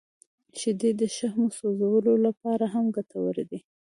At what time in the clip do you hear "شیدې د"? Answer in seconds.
0.59-1.01